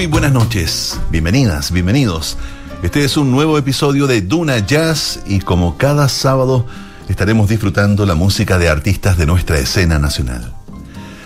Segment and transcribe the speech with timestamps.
[0.00, 2.38] Muy buenas noches, bienvenidas, bienvenidos.
[2.82, 6.64] Este es un nuevo episodio de Duna Jazz y como cada sábado
[7.10, 10.54] estaremos disfrutando la música de artistas de nuestra escena nacional.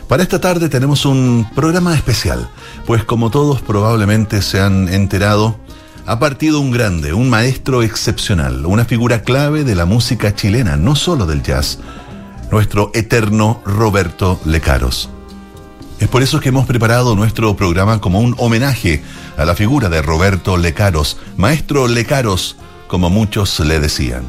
[0.08, 2.50] Para esta tarde tenemos un programa especial,
[2.84, 5.56] pues como todos probablemente se han enterado,
[6.04, 10.96] ha partido un grande, un maestro excepcional, una figura clave de la música chilena, no
[10.96, 11.78] solo del jazz,
[12.50, 15.13] nuestro eterno Roberto Lecaros.
[16.04, 19.02] Es por eso que hemos preparado nuestro programa como un homenaje
[19.38, 22.56] a la figura de Roberto Lecaros, maestro Lecaros,
[22.88, 24.22] como muchos le decían.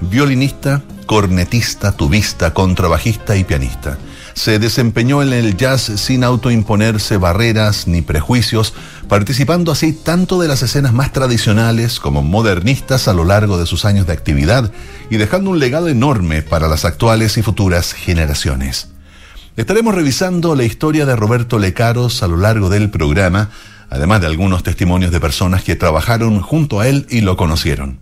[0.00, 3.98] Violinista, cornetista, tubista, contrabajista y pianista.
[4.32, 8.72] Se desempeñó en el jazz sin autoimponerse barreras ni prejuicios,
[9.06, 13.84] participando así tanto de las escenas más tradicionales como modernistas a lo largo de sus
[13.84, 14.72] años de actividad
[15.10, 18.88] y dejando un legado enorme para las actuales y futuras generaciones.
[19.56, 23.50] Estaremos revisando la historia de Roberto Lecaros a lo largo del programa,
[23.90, 27.98] además de algunos testimonios de personas que trabajaron junto a él y lo conocieron.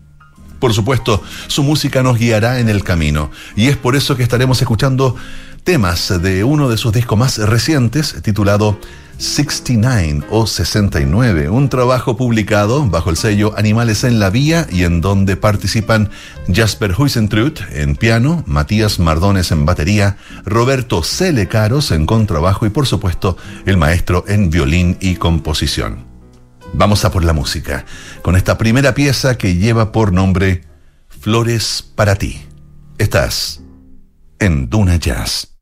[0.58, 4.60] Por supuesto, su música nos guiará en el camino, y es por eso que estaremos
[4.60, 5.16] escuchando
[5.64, 8.78] temas de uno de sus discos más recientes, titulado
[9.18, 15.00] 69 o 69, un trabajo publicado bajo el sello Animales en la Vía y en
[15.00, 16.08] donde participan
[16.52, 21.02] Jasper Huisentrut en piano, Matías Mardones en batería, Roberto
[21.50, 26.06] Caros en contrabajo y por supuesto el maestro en violín y composición.
[26.72, 27.84] Vamos a por la música,
[28.22, 30.62] con esta primera pieza que lleva por nombre
[31.08, 32.40] Flores para ti.
[32.98, 33.60] Estás
[34.38, 35.57] en Duna Jazz.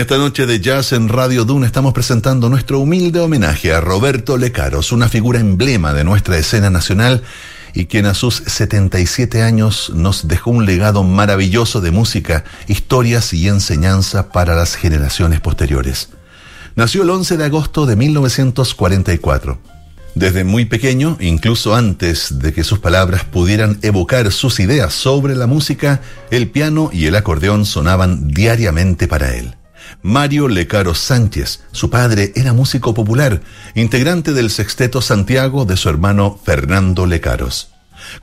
[0.00, 4.92] Esta noche de jazz en Radio Duna estamos presentando nuestro humilde homenaje a Roberto Lecaros,
[4.92, 7.22] una figura emblema de nuestra escena nacional
[7.74, 13.46] y quien a sus 77 años nos dejó un legado maravilloso de música, historias y
[13.46, 16.08] enseñanza para las generaciones posteriores.
[16.76, 19.58] Nació el 11 de agosto de 1944.
[20.14, 25.46] Desde muy pequeño, incluso antes de que sus palabras pudieran evocar sus ideas sobre la
[25.46, 29.59] música, el piano y el acordeón sonaban diariamente para él.
[30.02, 31.60] Mario Lecaro Sánchez.
[31.72, 33.42] Su padre era músico popular,
[33.74, 37.68] integrante del sexteto Santiago de su hermano Fernando Lecaros.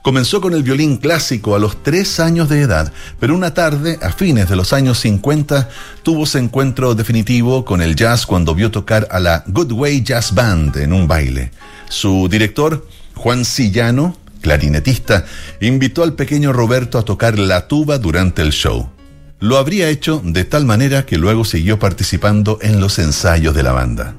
[0.02, 4.10] Comenzó con el violín clásico a los tres años de edad, pero una tarde, a
[4.10, 5.68] fines de los años 50,
[6.02, 10.34] tuvo su encuentro definitivo con el jazz cuando vio tocar a la Good Way Jazz
[10.34, 11.52] Band en un baile.
[11.88, 15.24] Su director, Juan Sillano, clarinetista,
[15.60, 18.97] invitó al pequeño Roberto a tocar la tuba durante el show.
[19.40, 23.72] Lo habría hecho de tal manera que luego siguió participando en los ensayos de la
[23.72, 24.16] banda.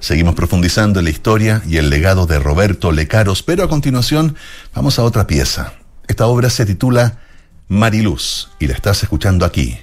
[0.00, 4.36] Seguimos profundizando en la historia y el legado de Roberto Lecaros, pero a continuación
[4.74, 5.72] vamos a otra pieza.
[6.08, 7.20] Esta obra se titula
[7.68, 9.78] Mariluz y la estás escuchando aquí,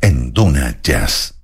[0.00, 1.34] en Duna Jazz.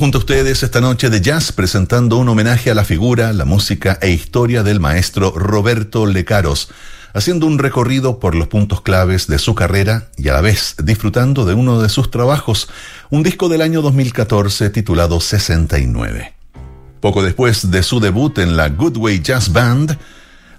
[0.00, 3.98] Junto a ustedes esta noche de jazz presentando un homenaje a la figura, la música
[4.00, 6.70] e historia del maestro Roberto Lecaros,
[7.12, 11.44] haciendo un recorrido por los puntos claves de su carrera y a la vez disfrutando
[11.44, 12.70] de uno de sus trabajos,
[13.10, 16.32] un disco del año 2014 titulado 69.
[17.00, 19.98] Poco después de su debut en la Goodway Jazz Band,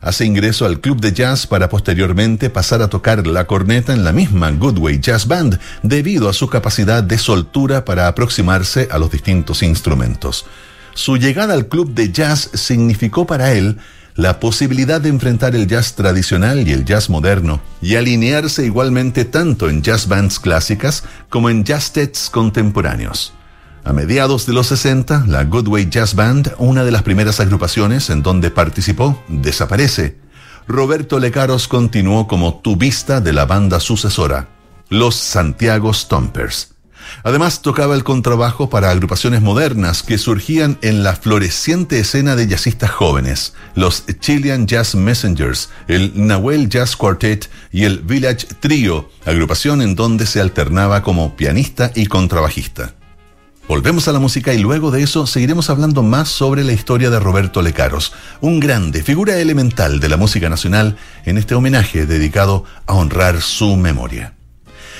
[0.01, 4.11] hace ingreso al club de jazz para posteriormente pasar a tocar la corneta en la
[4.11, 9.63] misma Goodway Jazz Band debido a su capacidad de soltura para aproximarse a los distintos
[9.63, 10.45] instrumentos.
[10.93, 13.77] Su llegada al club de jazz significó para él
[14.15, 19.69] la posibilidad de enfrentar el jazz tradicional y el jazz moderno y alinearse igualmente tanto
[19.69, 23.33] en jazz bands clásicas como en jazz sets contemporáneos.
[23.83, 28.21] A mediados de los 60, la Goodway Jazz Band, una de las primeras agrupaciones en
[28.21, 30.17] donde participó, desaparece.
[30.67, 34.49] Roberto Lecaros continuó como tubista de la banda sucesora,
[34.89, 36.75] los Santiago Stompers.
[37.23, 42.91] Además tocaba el contrabajo para agrupaciones modernas que surgían en la floreciente escena de jazzistas
[42.91, 49.95] jóvenes, los Chilean Jazz Messengers, el Nahuel Jazz Quartet y el Village Trio, agrupación en
[49.95, 52.93] donde se alternaba como pianista y contrabajista.
[53.71, 57.21] Volvemos a la música y luego de eso seguiremos hablando más sobre la historia de
[57.21, 62.95] Roberto Lecaros, un grande, figura elemental de la música nacional, en este homenaje dedicado a
[62.95, 64.33] honrar su memoria.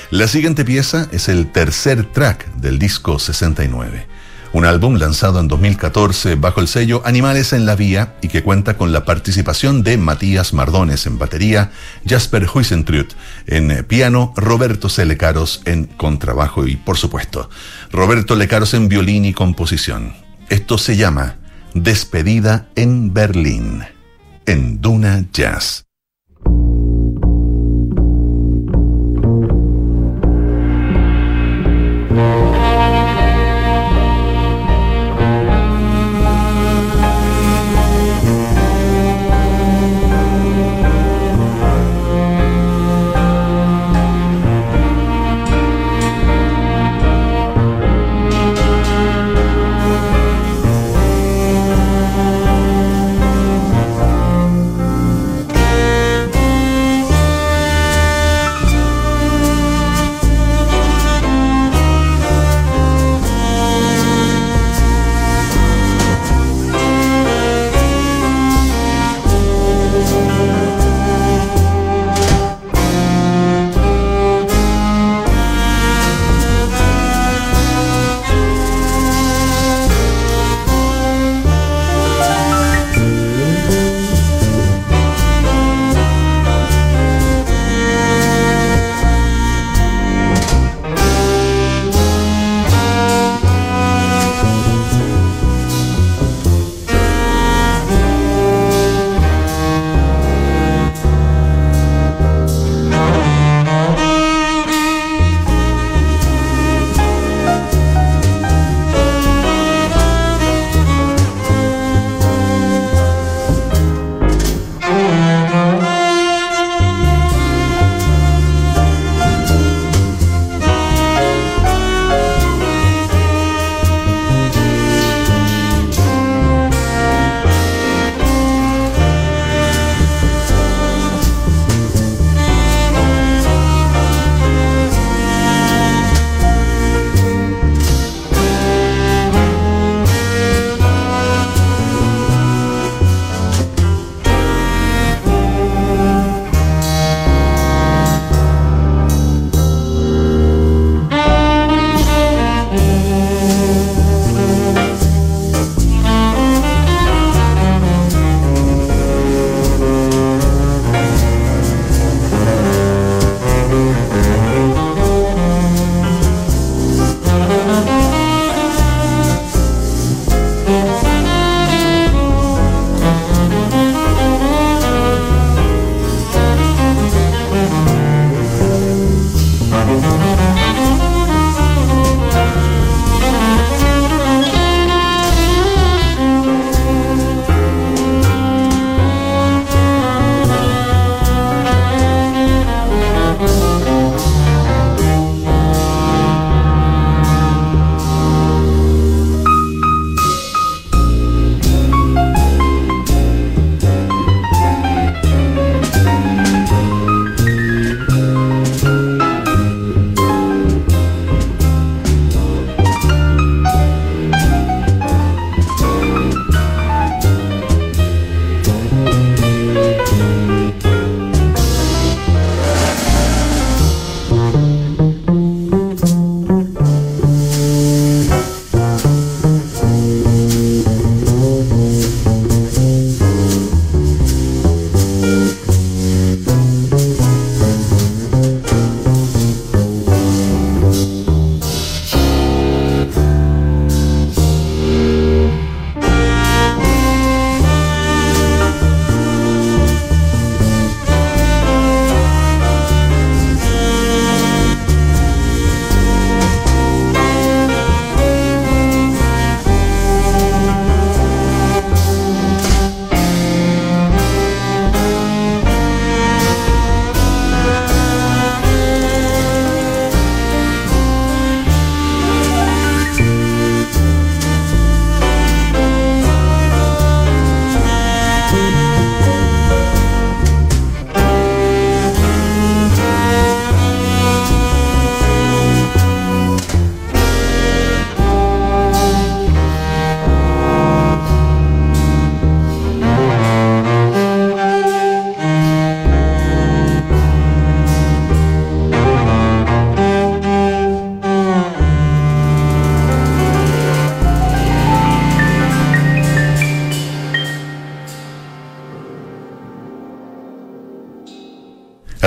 [0.09, 4.07] La siguiente pieza es el tercer track del disco 69
[4.53, 8.77] un álbum lanzado en 2014 bajo el sello Animales en la Vía y que cuenta
[8.77, 11.71] con la participación de Matías Mardones en batería,
[12.05, 13.13] Jasper Huisentrut
[13.47, 15.05] en piano, Roberto C.
[15.05, 17.49] Lecaros en contrabajo y, por supuesto,
[17.91, 20.13] Roberto Lecaros en violín y composición.
[20.49, 21.37] Esto se llama
[21.73, 23.83] Despedida en Berlín,
[24.45, 25.85] en Duna Jazz.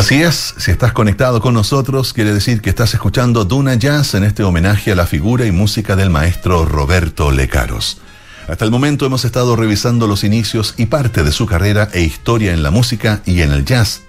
[0.04, 4.24] Así es, si estás conectado con nosotros, quiere decir que estás escuchando Duna Jazz en
[4.24, 8.02] este homenaje a la figura y música del maestro Roberto Lecaros.
[8.46, 12.52] Hasta el momento hemos estado revisando los inicios y parte de su carrera e historia
[12.52, 14.02] en la música y en el jazz.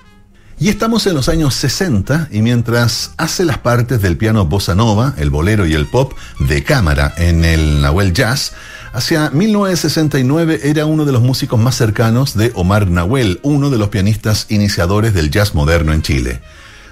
[0.59, 5.13] Y estamos en los años 60 y mientras hace las partes del piano bossa nova,
[5.15, 8.51] el bolero y el pop de cámara en el Nahuel Jazz,
[8.95, 13.89] Hacia 1969 era uno de los músicos más cercanos de Omar Nahuel, uno de los
[13.89, 16.39] pianistas iniciadores del jazz moderno en Chile.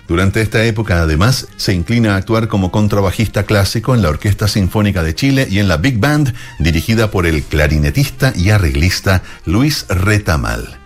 [0.09, 5.01] Durante esta época, además, se inclina a actuar como contrabajista clásico en la Orquesta Sinfónica
[5.01, 10.79] de Chile y en la Big Band, dirigida por el clarinetista y arreglista Luis Retamal.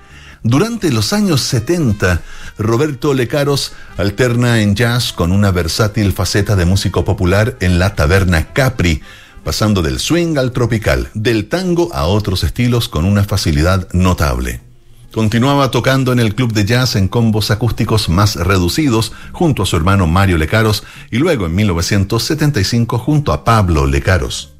[0.43, 2.21] Durante los años 70,
[2.59, 8.53] Roberto Lecaros alterna en jazz con una versátil faceta de músico popular en la Taberna
[8.53, 9.01] Capri,
[9.47, 14.59] pasando del swing al tropical, del tango a otros estilos con una facilidad notable.
[15.13, 19.77] Continuaba tocando en el club de jazz en combos acústicos más reducidos junto a su
[19.77, 24.51] hermano Mario Lecaros y luego en 1975 junto a Pablo Lecaros.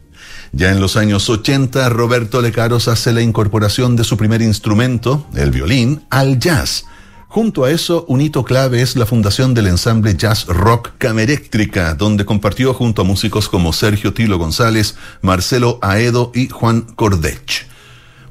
[0.53, 5.51] Ya en los años 80, Roberto Lecaros hace la incorporación de su primer instrumento, el
[5.51, 6.85] violín, al jazz
[7.29, 12.23] Junto a eso, un hito clave es la fundación del ensamble jazz rock Cameréctrica, donde
[12.25, 17.67] compartió junto a músicos como Sergio Tilo González, Marcelo Aedo y Juan Cordech.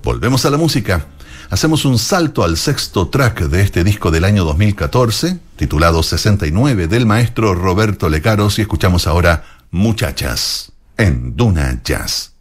[0.02, 1.06] Volvemos a la música.
[1.50, 7.04] Hacemos un salto al sexto track de este disco del año 2014, titulado 69 del
[7.04, 12.35] maestro Roberto Lecaros, y escuchamos ahora Muchachas en Duna Jazz.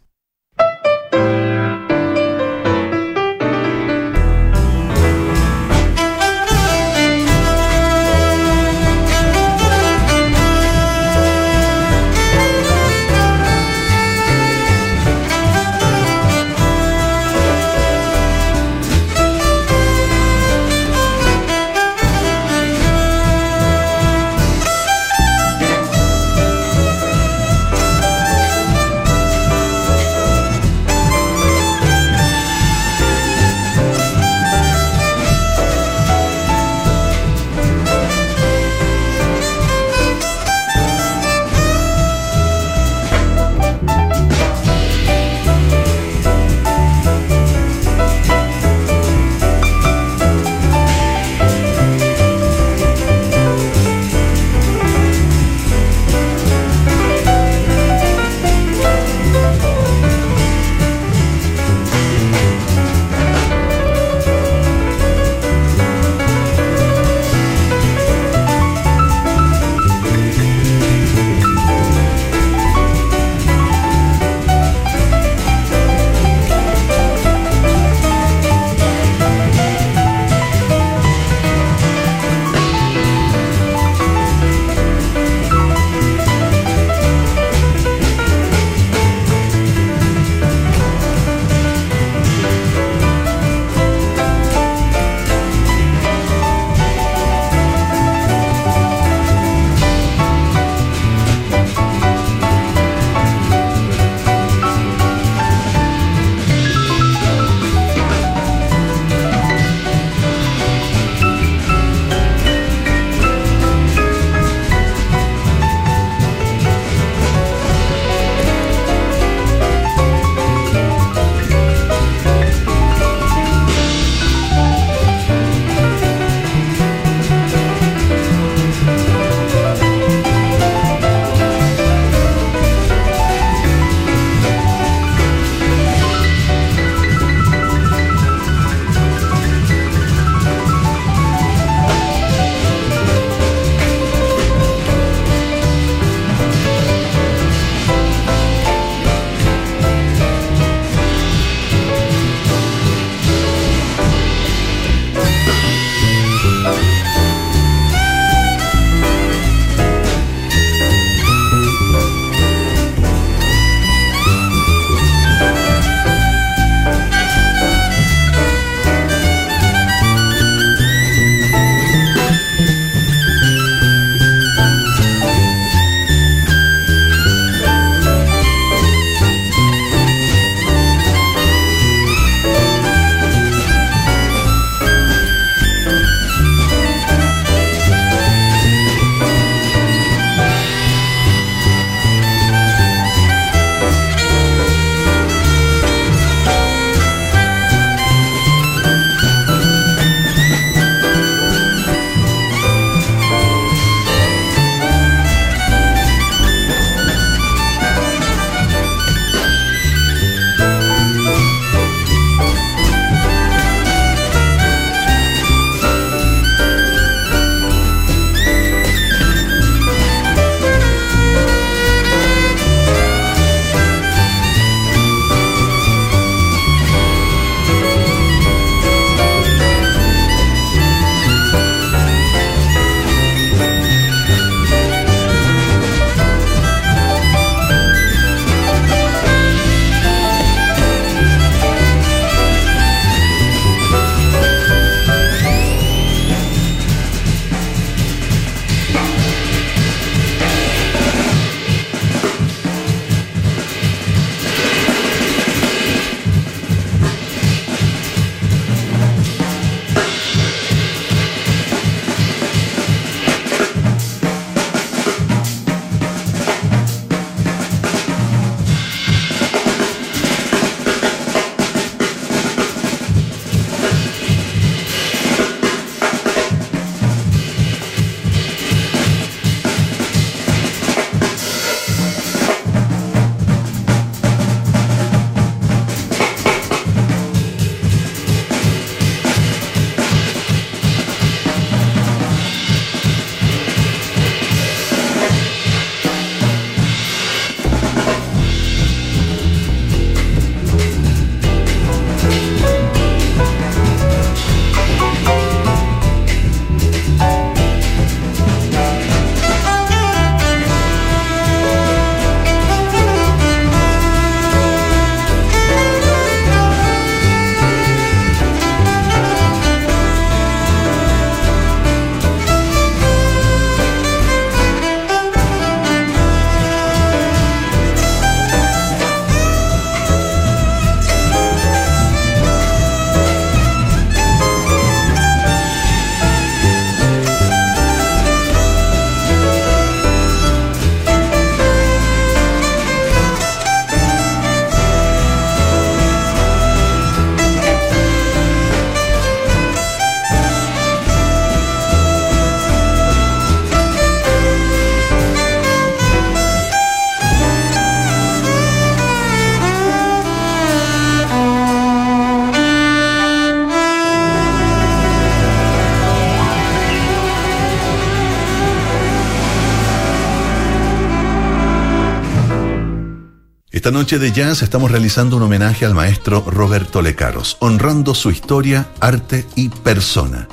[373.86, 378.88] Esta noche de jazz estamos realizando un homenaje al maestro Roberto Lecaros, honrando su historia,
[378.98, 380.48] arte y persona.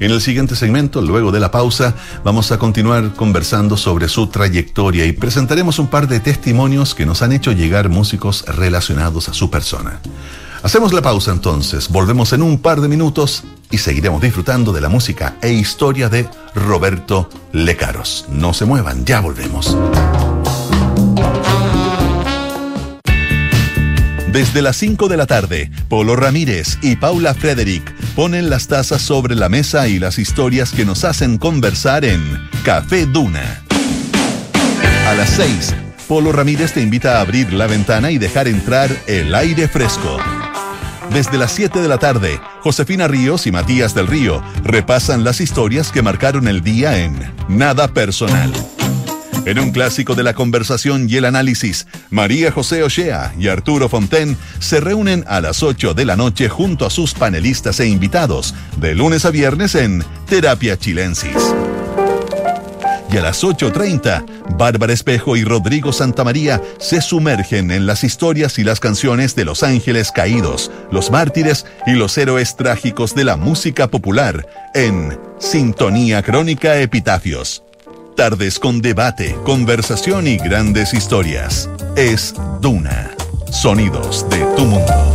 [0.00, 1.94] En el siguiente segmento, luego de la pausa,
[2.24, 7.22] vamos a continuar conversando sobre su trayectoria y presentaremos un par de testimonios que nos
[7.22, 10.00] han hecho llegar músicos relacionados a su persona.
[10.62, 14.90] Hacemos la pausa entonces, volvemos en un par de minutos y seguiremos disfrutando de la
[14.90, 18.26] música e historia de Roberto Lecaros.
[18.28, 19.74] No se muevan, ya volvemos.
[24.34, 29.36] Desde las 5 de la tarde, Polo Ramírez y Paula Frederick ponen las tazas sobre
[29.36, 32.20] la mesa y las historias que nos hacen conversar en
[32.64, 33.62] Café Duna.
[35.06, 35.76] A las 6,
[36.08, 40.18] Polo Ramírez te invita a abrir la ventana y dejar entrar el aire fresco.
[41.12, 45.92] Desde las 7 de la tarde, Josefina Ríos y Matías del Río repasan las historias
[45.92, 47.16] que marcaron el día en
[47.48, 48.52] Nada Personal.
[49.46, 54.38] En un clásico de la conversación y el análisis, María José Ochea y Arturo Fonten
[54.58, 58.94] se reúnen a las 8 de la noche junto a sus panelistas e invitados, de
[58.94, 61.54] lunes a viernes en Terapia Chilensis.
[63.12, 64.24] Y a las 8.30,
[64.56, 69.62] Bárbara Espejo y Rodrigo Santamaría se sumergen en las historias y las canciones de los
[69.62, 76.80] ángeles caídos, los mártires y los héroes trágicos de la música popular en Sintonía Crónica
[76.80, 77.63] Epitafios.
[78.16, 81.68] Tardes con debate, conversación y grandes historias.
[81.96, 83.10] Es Duna.
[83.50, 85.14] Sonidos de tu mundo.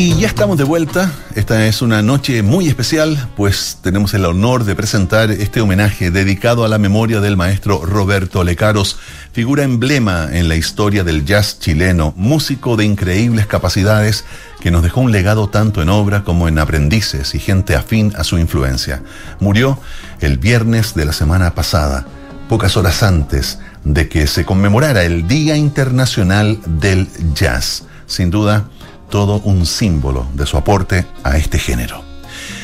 [0.00, 1.12] Y ya estamos de vuelta.
[1.34, 6.64] Esta es una noche muy especial, pues tenemos el honor de presentar este homenaje dedicado
[6.64, 8.96] a la memoria del maestro Roberto Lecaros,
[9.32, 14.24] figura emblema en la historia del jazz chileno, músico de increíbles capacidades
[14.60, 18.24] que nos dejó un legado tanto en obra como en aprendices y gente afín a
[18.24, 19.02] su influencia.
[19.38, 19.78] Murió
[20.22, 22.06] el viernes de la semana pasada,
[22.48, 27.82] pocas horas antes de que se conmemorara el Día Internacional del Jazz.
[28.06, 28.64] Sin duda,
[29.10, 32.02] todo un símbolo de su aporte a este género.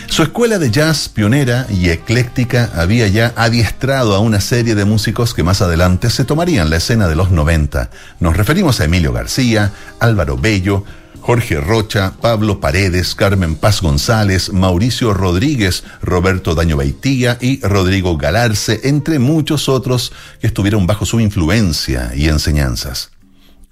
[0.07, 5.35] Su escuela de jazz pionera y ecléctica había ya adiestrado a una serie de músicos
[5.35, 7.91] que más adelante se tomarían la escena de los 90.
[8.21, 10.85] Nos referimos a Emilio García, Álvaro Bello,
[11.21, 18.81] Jorge Rocha, Pablo Paredes, Carmen Paz González, Mauricio Rodríguez, Roberto Daño Baitía y Rodrigo Galarce,
[18.85, 23.11] entre muchos otros que estuvieron bajo su influencia y enseñanzas.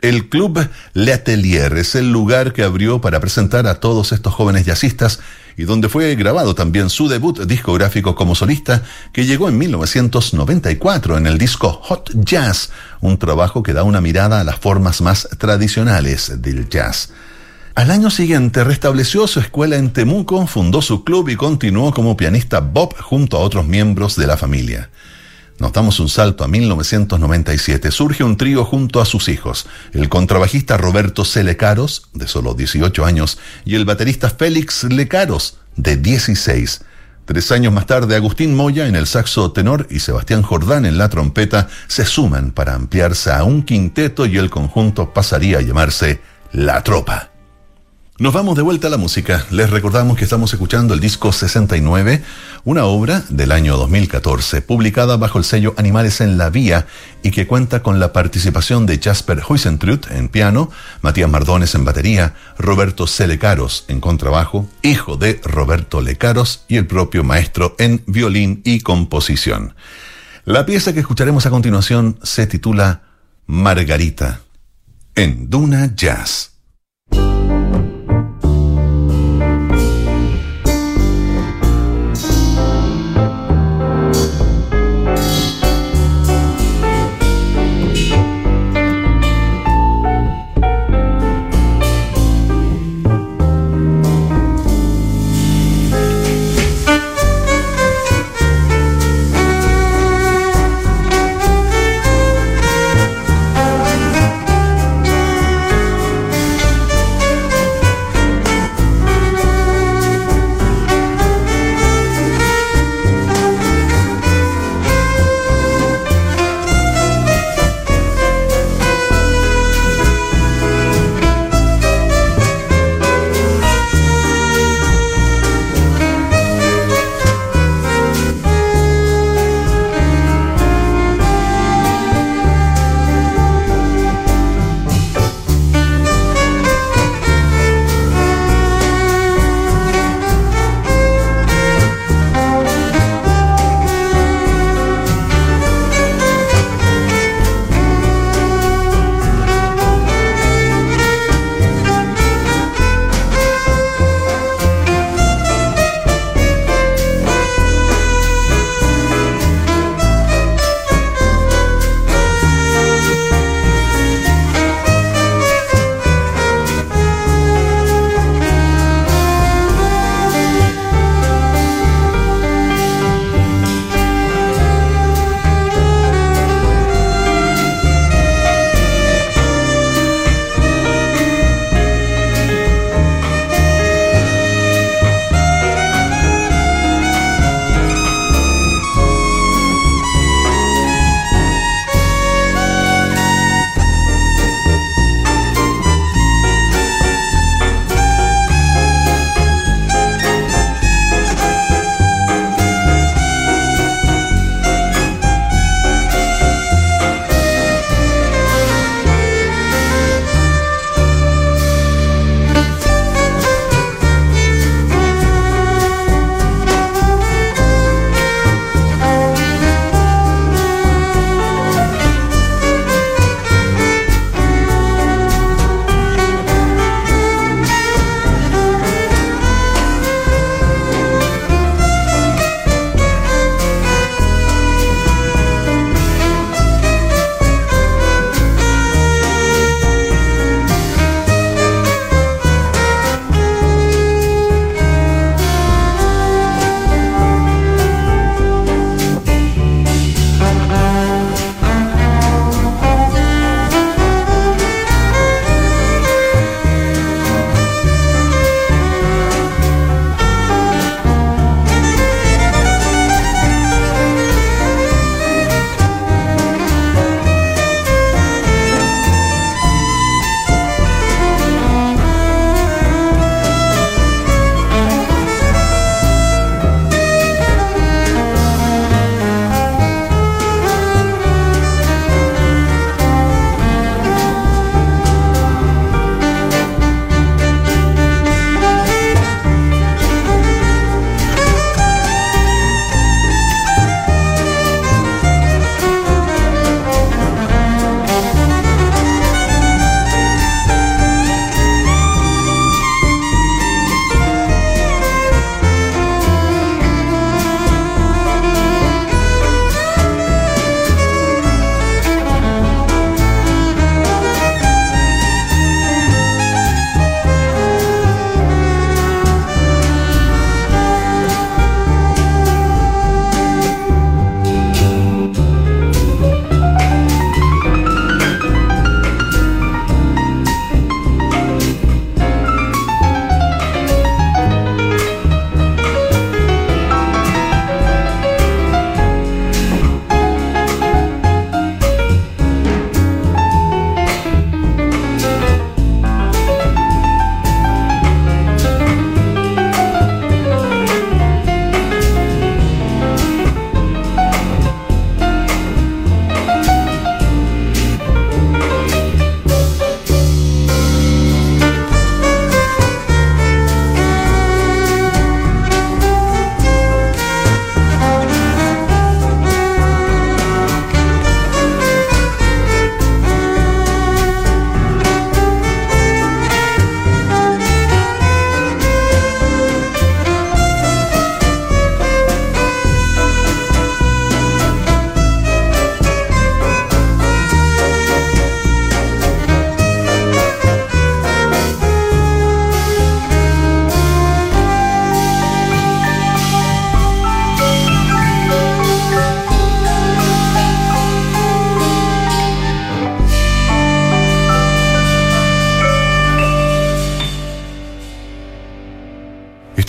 [0.04, 4.66] El Club Le Atelier es el lugar que abrió para presentar a todos estos jóvenes
[4.66, 5.20] jazzistas
[5.56, 8.82] y donde fue grabado también su debut discográfico como solista
[9.14, 12.68] que llegó en 1994 en el disco Hot Jazz,
[13.00, 17.08] un trabajo que da una mirada a las formas más tradicionales del jazz.
[17.74, 22.60] Al año siguiente restableció su escuela en Temuco, fundó su club y continuó como pianista
[22.60, 24.90] Bob junto a otros miembros de la familia.
[25.58, 27.90] Nos damos un salto a 1997.
[27.90, 31.44] Surge un trío junto a sus hijos, el contrabajista Roberto C.
[31.44, 36.80] Lecaros, de solo 18 años, y el baterista Félix Lecaros, de 16.
[37.24, 41.08] Tres años más tarde, Agustín Moya en el saxo tenor y Sebastián Jordán en la
[41.08, 46.20] trompeta se suman para ampliarse a un quinteto y el conjunto pasaría a llamarse
[46.52, 47.33] La Tropa.
[48.16, 49.44] Nos vamos de vuelta a la música.
[49.50, 52.22] Les recordamos que estamos escuchando el disco 69,
[52.62, 56.86] una obra del año 2014, publicada bajo el sello Animales en la Vía
[57.24, 60.70] y que cuenta con la participación de Jasper Huisentrut en piano,
[61.02, 63.26] Matías Mardones en batería, Roberto C.
[63.26, 69.74] Lecaros en contrabajo, hijo de Roberto Lecaros y el propio maestro en violín y composición.
[70.44, 73.02] La pieza que escucharemos a continuación se titula
[73.46, 74.42] Margarita
[75.16, 76.53] en Duna Jazz.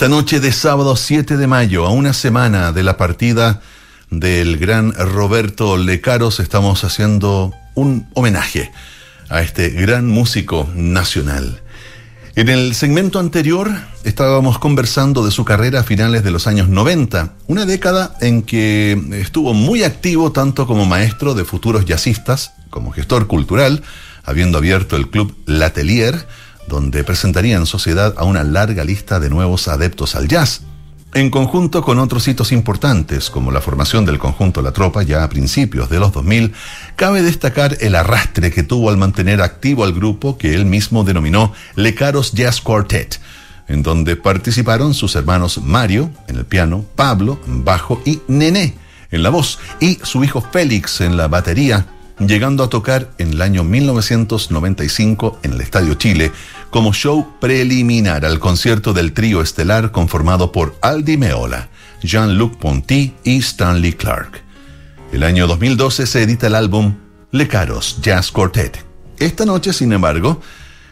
[0.05, 3.61] Esta noche de sábado 7 de mayo, a una semana de la partida
[4.11, 8.71] del gran Roberto Lecaros, estamos haciendo un homenaje
[9.29, 11.59] a este gran músico nacional.
[12.35, 13.71] En el segmento anterior
[14.03, 19.01] estábamos conversando de su carrera a finales de los años 90, una década en que
[19.13, 23.81] estuvo muy activo tanto como maestro de futuros jazzistas, como gestor cultural,
[24.23, 26.27] habiendo abierto el club Latelier,
[26.67, 30.61] donde presentaría en sociedad a una larga lista de nuevos adeptos al jazz,
[31.15, 35.29] en conjunto con otros hitos importantes, como la formación del conjunto La Tropa ya a
[35.29, 36.51] principios de los 2000,
[36.97, 41.53] cabe destacar el arrastre que tuvo al mantener activo al grupo que él mismo denominó
[41.75, 43.21] Lecaros Jazz Quartet,
[43.69, 48.75] en donde participaron sus hermanos Mario en el piano, Pablo en bajo y Nené
[49.09, 51.85] en la voz, y su hijo Félix en la batería,
[52.19, 56.31] llegando a tocar en el año 1995 en el Estadio Chile
[56.69, 61.69] como show preliminar al concierto del trío estelar conformado por Aldi Meola,
[62.01, 64.41] Jean-Luc Ponty y Stanley Clark.
[65.11, 66.95] El año 2012 se edita el álbum
[67.31, 68.83] Le Caros Jazz Quartet.
[69.19, 70.41] Esta noche, sin embargo,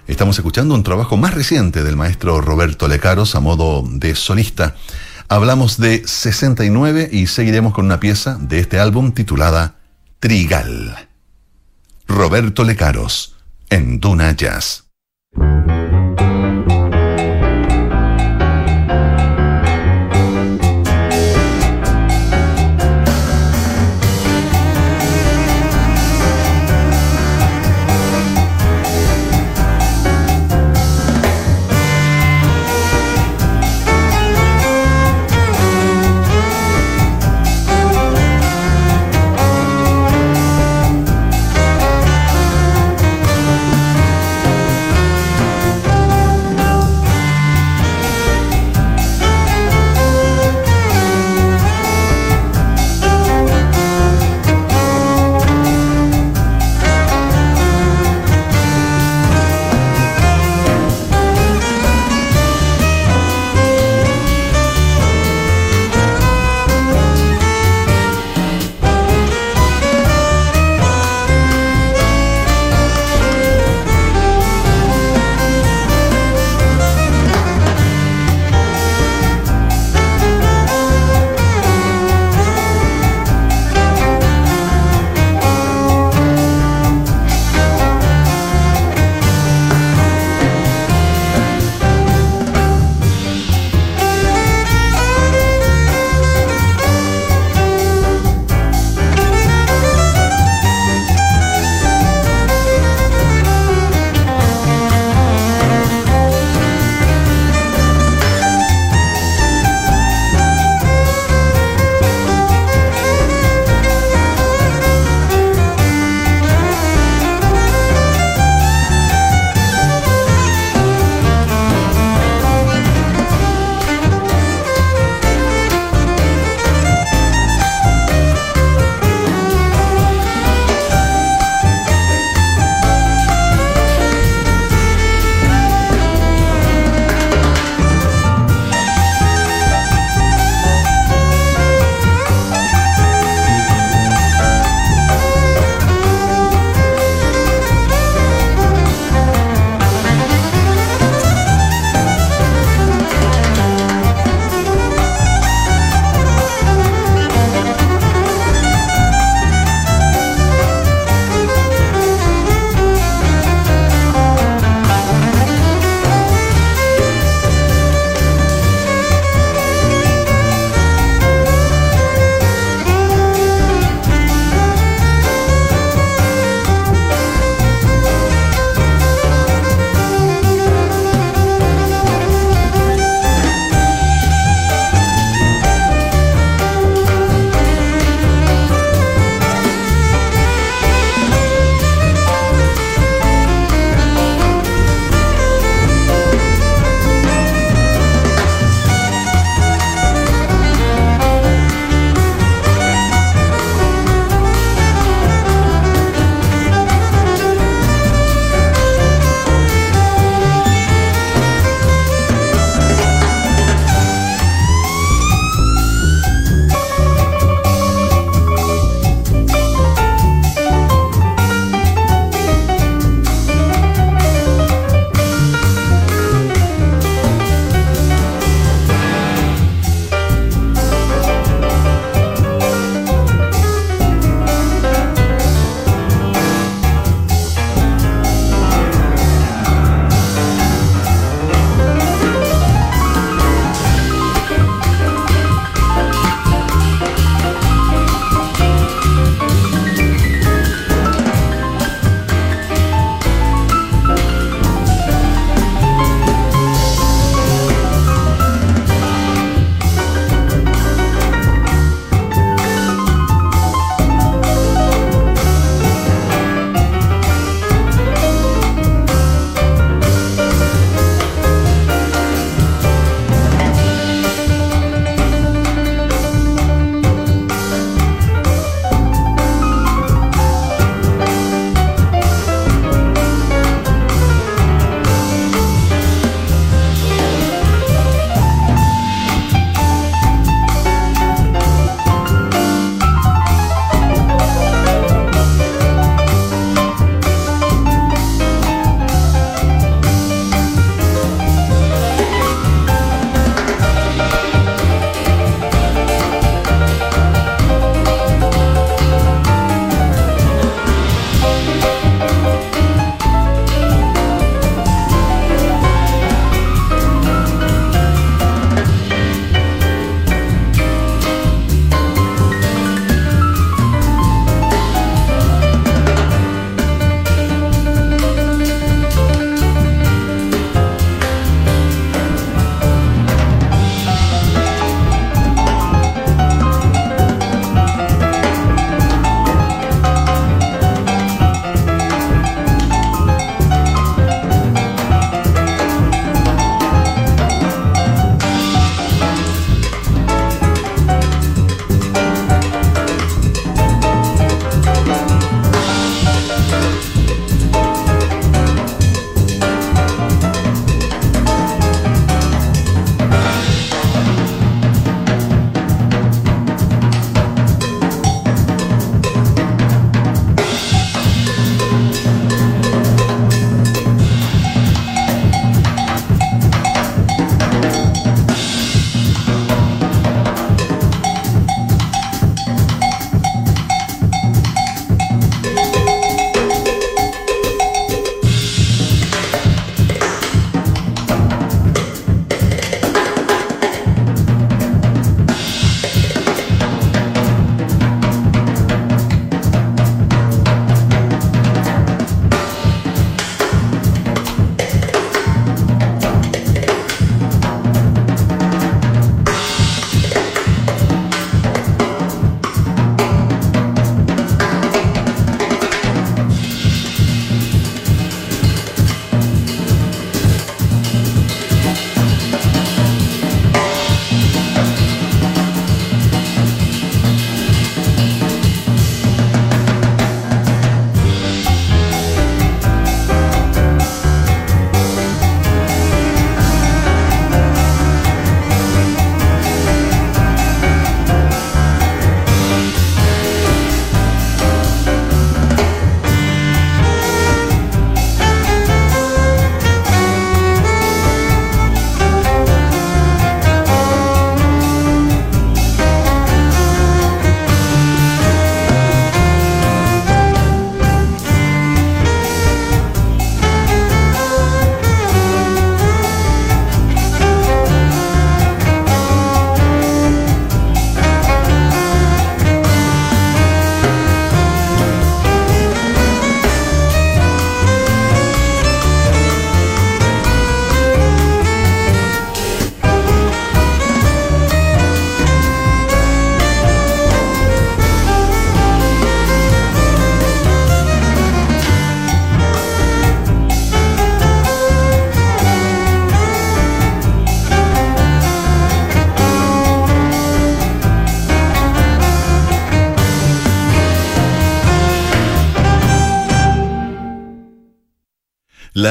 [0.07, 4.75] estamos escuchando un trabajo más reciente del maestro Roberto Lecaros a modo de solista.
[5.27, 9.75] Hablamos de 69 y seguiremos con una pieza de este álbum titulada
[10.19, 11.12] Trigal.
[12.13, 13.35] Roberto Lecaros,
[13.71, 14.83] en Duna Jazz.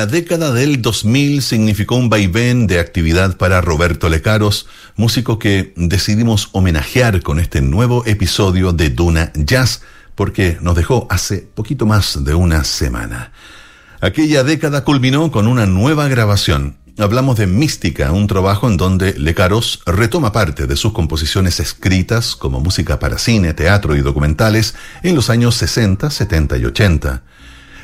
[0.03, 6.49] La década del 2000 significó un vaivén de actividad para Roberto Lecaros, músico que decidimos
[6.51, 9.83] homenajear con este nuevo episodio de Duna Jazz,
[10.17, 13.31] porque nos dejó hace poquito más de una semana.
[14.01, 16.79] Aquella década culminó con una nueva grabación.
[16.99, 22.59] Hablamos de Mística, un trabajo en donde Lecaros retoma parte de sus composiciones escritas como
[22.59, 24.75] música para cine, teatro y documentales
[25.05, 27.23] en los años 60, 70 y 80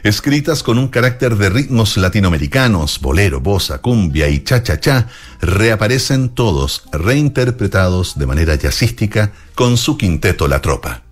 [0.08, 5.08] escritas con un carácter de ritmos latinoamericanos, bolero, bossa, cumbia y cha-cha-cha,
[5.40, 11.02] reaparecen todos reinterpretados de manera jazzística con su quinteto La Tropa.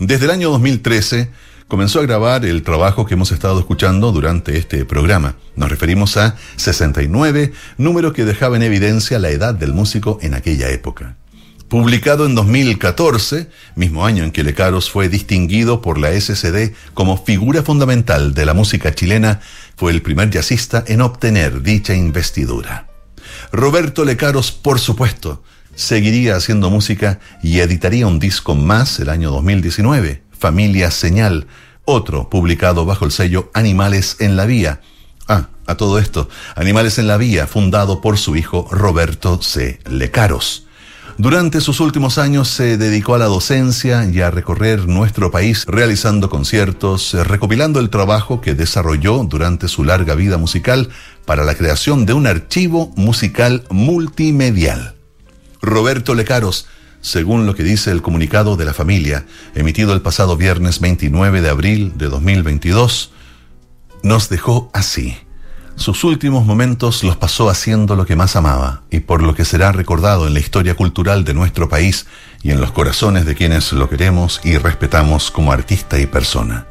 [0.00, 1.30] Desde el año 2013
[1.68, 5.36] comenzó a grabar el trabajo que hemos estado escuchando durante este programa.
[5.54, 10.70] Nos referimos a 69, número que dejaba en evidencia la edad del músico en aquella
[10.70, 11.16] época.
[11.68, 17.62] Publicado en 2014, mismo año en que Lecaros fue distinguido por la SCD como figura
[17.62, 19.40] fundamental de la música chilena,
[19.76, 22.88] fue el primer jazzista en obtener dicha investidura.
[23.52, 25.42] Roberto Lecaros, por supuesto,
[25.74, 31.48] seguiría haciendo música y editaría un disco más el año 2019, Familia Señal,
[31.84, 34.80] otro publicado bajo el sello Animales en la Vía.
[35.26, 39.80] Ah, a todo esto, Animales en la Vía, fundado por su hijo Roberto C.
[39.84, 40.64] Lecaros.
[41.20, 46.30] Durante sus últimos años se dedicó a la docencia y a recorrer nuestro país realizando
[46.30, 50.90] conciertos, recopilando el trabajo que desarrolló durante su larga vida musical
[51.26, 54.94] para la creación de un archivo musical multimedial.
[55.60, 56.68] Roberto Lecaros,
[57.00, 61.48] según lo que dice el comunicado de la familia, emitido el pasado viernes 29 de
[61.48, 63.10] abril de 2022,
[64.04, 65.16] nos dejó así.
[65.78, 69.70] Sus últimos momentos los pasó haciendo lo que más amaba y por lo que será
[69.70, 72.06] recordado en la historia cultural de nuestro país
[72.42, 76.66] y en los corazones de quienes lo queremos y respetamos como artista y persona.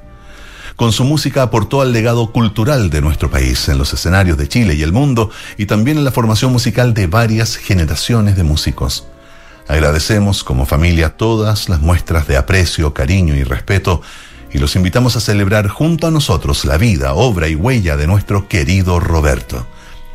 [0.75, 4.75] Con su música aportó al legado cultural de nuestro país en los escenarios de Chile
[4.75, 9.07] y el mundo y también en la formación musical de varias generaciones de músicos.
[9.69, 14.01] Agradecemos como familia todas las muestras de aprecio, cariño y respeto
[14.53, 18.47] y los invitamos a celebrar junto a nosotros la vida, obra y huella de nuestro
[18.47, 19.67] querido Roberto.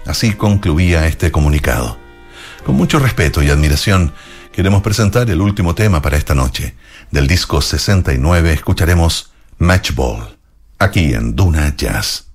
[0.07, 1.99] Así concluía este comunicado.
[2.65, 4.13] Con mucho respeto y admiración,
[4.53, 6.75] queremos presentar el último tema para esta noche.
[7.11, 10.37] Del disco 69 escucharemos Matchball,
[10.79, 12.27] aquí en Duna Jazz.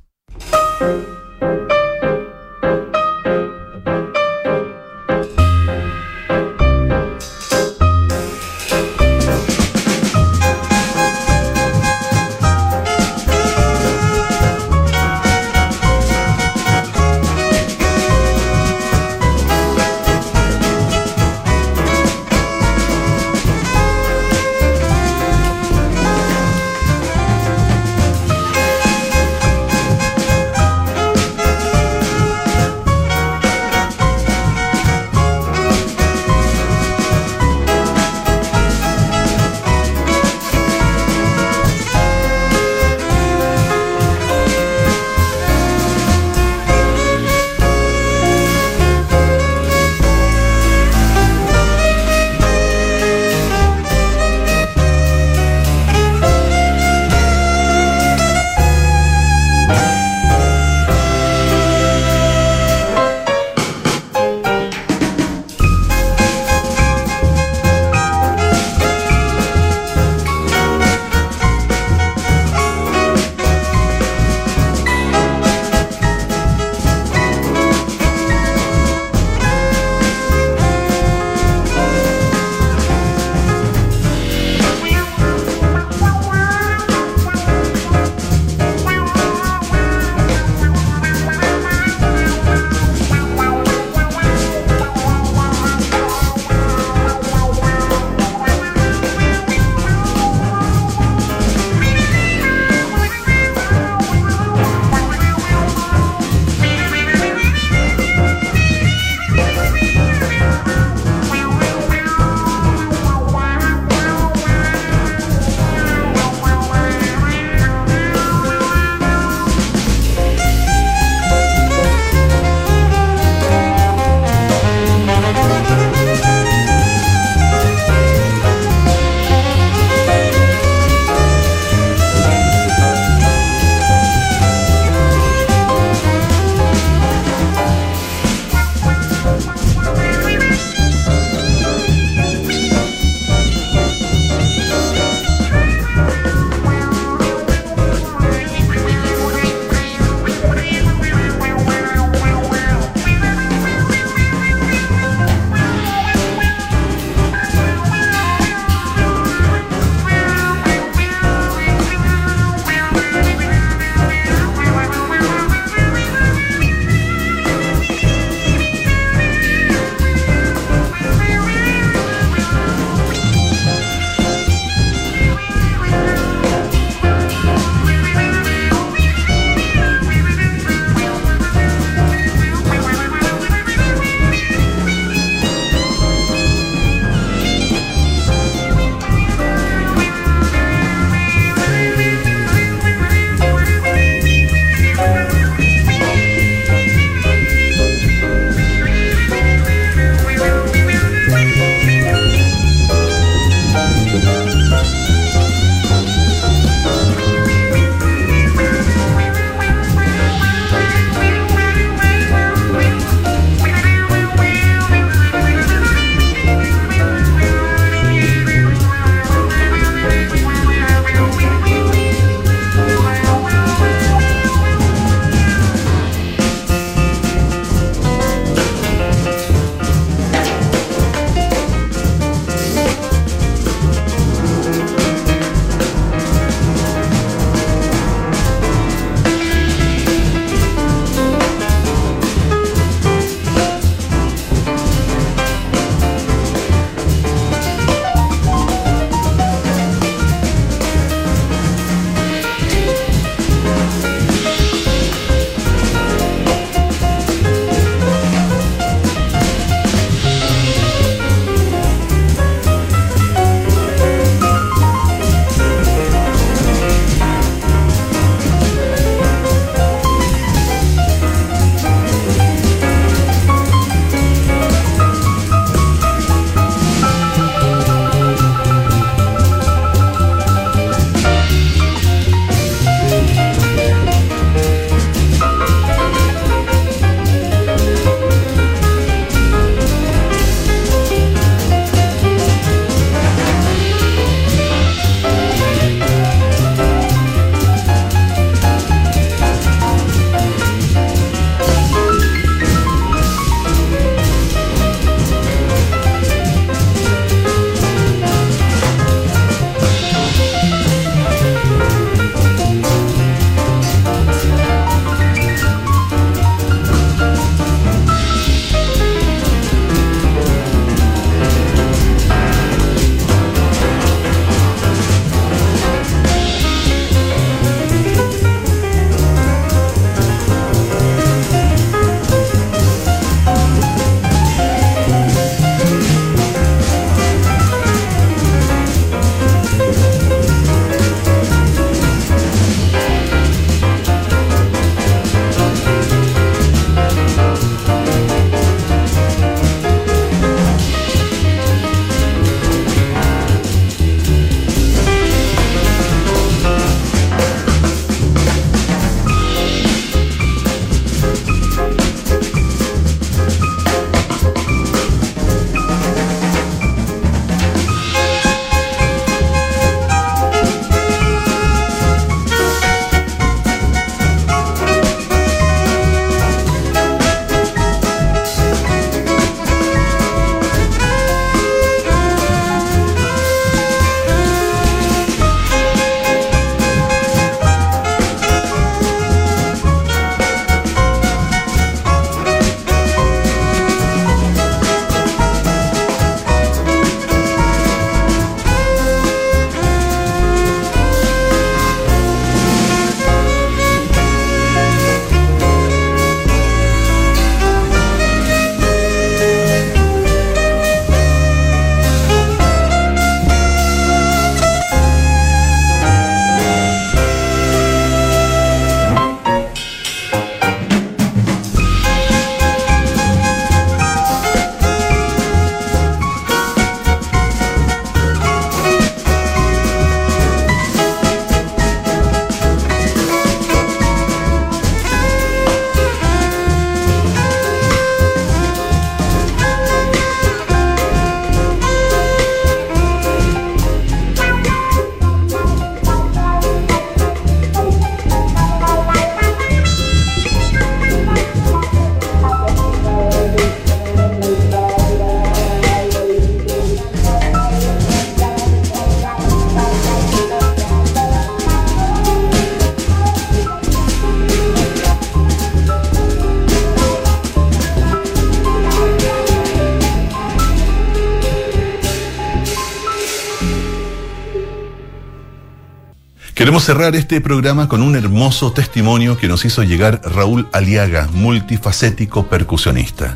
[476.58, 482.48] Queremos cerrar este programa con un hermoso testimonio que nos hizo llegar Raúl Aliaga, multifacético
[482.48, 483.36] percusionista.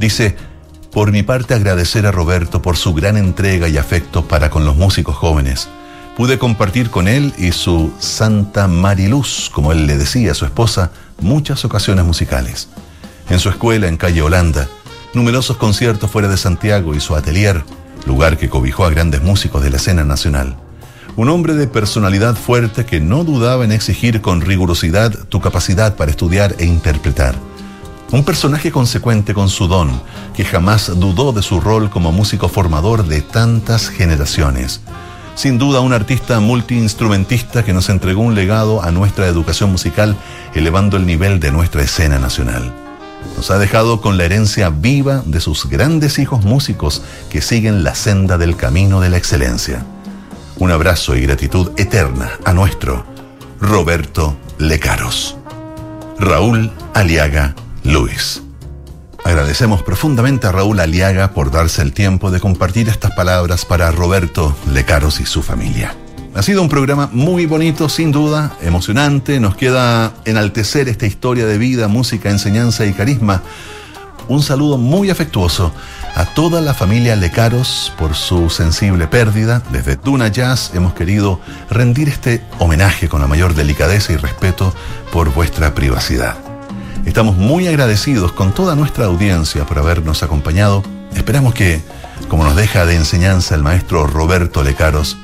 [0.00, 0.34] Dice,
[0.90, 4.74] por mi parte agradecer a Roberto por su gran entrega y afecto para con los
[4.74, 5.68] músicos jóvenes.
[6.16, 10.90] Pude compartir con él y su Santa Mariluz, como él le decía a su esposa,
[11.20, 12.70] muchas ocasiones musicales.
[13.30, 14.66] En su escuela en calle Holanda,
[15.14, 17.62] numerosos conciertos fuera de Santiago y su atelier,
[18.04, 20.56] lugar que cobijó a grandes músicos de la escena nacional
[21.16, 26.10] un hombre de personalidad fuerte que no dudaba en exigir con rigurosidad tu capacidad para
[26.10, 27.34] estudiar e interpretar.
[28.12, 29.90] Un personaje consecuente con su don,
[30.34, 34.82] que jamás dudó de su rol como músico formador de tantas generaciones.
[35.34, 40.16] Sin duda un artista multiinstrumentista que nos entregó un legado a nuestra educación musical,
[40.54, 42.72] elevando el nivel de nuestra escena nacional.
[43.36, 47.94] Nos ha dejado con la herencia viva de sus grandes hijos músicos que siguen la
[47.94, 49.84] senda del camino de la excelencia.
[50.58, 53.04] Un abrazo y gratitud eterna a nuestro
[53.60, 55.36] Roberto Lecaros.
[56.18, 57.54] Raúl Aliaga
[57.84, 58.42] Luis.
[59.22, 64.56] Agradecemos profundamente a Raúl Aliaga por darse el tiempo de compartir estas palabras para Roberto
[64.72, 65.94] Lecaros y su familia.
[66.34, 69.40] Ha sido un programa muy bonito, sin duda, emocionante.
[69.40, 73.42] Nos queda enaltecer esta historia de vida, música, enseñanza y carisma.
[74.28, 75.72] Un saludo muy afectuoso
[76.16, 79.62] a toda la familia Lecaros por su sensible pérdida.
[79.70, 81.38] Desde Duna Jazz hemos querido
[81.70, 84.74] rendir este homenaje con la mayor delicadeza y respeto
[85.12, 86.36] por vuestra privacidad.
[87.04, 90.82] Estamos muy agradecidos con toda nuestra audiencia por habernos acompañado.
[91.14, 91.80] Esperamos que,
[92.28, 95.16] como nos deja de enseñanza el maestro Roberto Lecaros,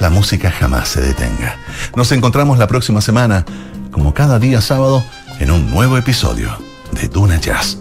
[0.00, 1.56] la música jamás se detenga.
[1.94, 3.44] Nos encontramos la próxima semana,
[3.92, 5.04] como cada día sábado,
[5.38, 6.58] en un nuevo episodio
[6.90, 7.78] de Duna Jazz.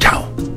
[0.00, 0.49] Ciao.